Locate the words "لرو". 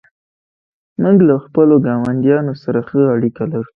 3.51-3.69